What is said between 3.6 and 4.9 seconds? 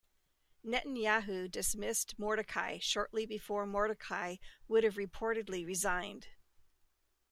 Mordechai would